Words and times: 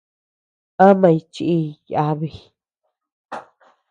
Amañ 0.85 1.17
chiʼiy 1.33 1.67
yabi. 1.91 2.29